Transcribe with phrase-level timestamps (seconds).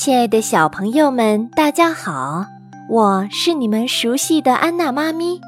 [0.00, 2.46] 亲爱的小朋友们，大家好！
[2.88, 5.40] 我是你们熟悉的安娜妈咪。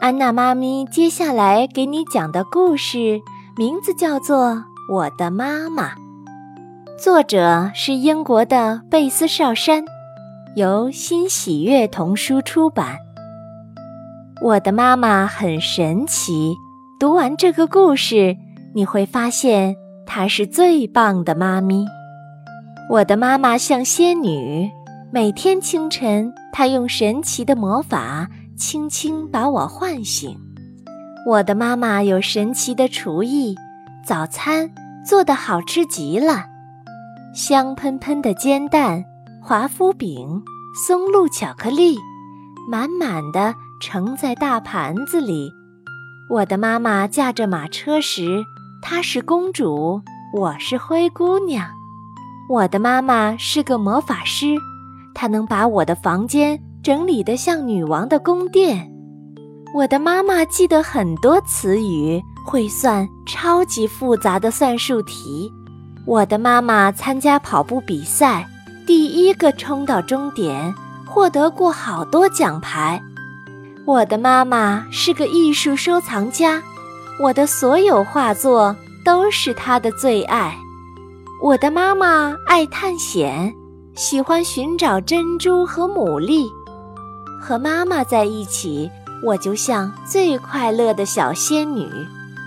[0.00, 3.20] 安娜妈咪接下来给你讲的故事
[3.56, 4.46] 名字叫做
[4.92, 5.90] 《我的妈妈》，
[6.98, 9.84] 作者是英国的贝斯少山，
[10.56, 12.96] 由新喜悦童书出版。
[14.42, 16.52] 我的妈妈很神奇，
[16.98, 18.36] 读完这个故事，
[18.74, 21.86] 你会发现她是最棒的妈咪。
[22.92, 24.70] 我的妈妈像仙女，
[25.10, 30.38] 每天清晨，她用神奇的魔法轻轻把我唤醒。
[31.26, 33.56] 我的妈妈有神奇的厨艺，
[34.04, 34.70] 早餐
[35.06, 36.44] 做的好吃极了，
[37.34, 39.02] 香喷喷的煎蛋、
[39.40, 40.42] 华夫饼、
[40.86, 41.96] 松露巧克力，
[42.70, 45.50] 满满的盛在大盘子里。
[46.28, 48.44] 我的妈妈驾着马车时，
[48.82, 50.02] 她是公主，
[50.34, 51.70] 我是灰姑娘。
[52.52, 54.54] 我的妈妈是个魔法师，
[55.14, 58.92] 她能把我的房间整理得像女王的宫殿。
[59.74, 65.50] 我的妈妈记得很多词语，会算超级复杂的算术题。
[66.04, 68.46] 我的妈妈参加跑步比赛，
[68.86, 70.74] 第一个冲到终点，
[71.06, 73.00] 获得过好多奖牌。
[73.86, 76.62] 我的妈妈是个艺术收藏家，
[77.18, 80.54] 我的所有画作都是她的最爱。
[81.42, 83.52] 我的妈妈爱探险，
[83.96, 86.48] 喜欢寻找珍珠和牡蛎。
[87.40, 88.88] 和妈妈在一起，
[89.24, 91.90] 我就像最快乐的小仙女。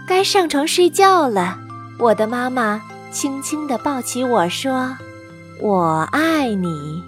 [0.07, 1.57] 该上床睡觉了，
[1.99, 4.95] 我的妈妈轻轻地抱起我说
[5.61, 7.03] ：“我爱你。”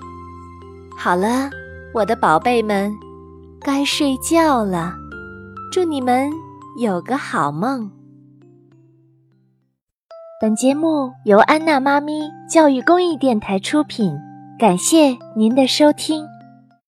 [1.00, 1.50] 好了，
[1.94, 2.94] 我的宝贝们，
[3.62, 4.94] 该睡觉了。
[5.72, 6.30] 祝你们
[6.78, 7.90] 有个好梦。
[10.40, 14.16] 本节目由安娜妈咪教育公益电台出品，
[14.60, 16.24] 感谢您的收听。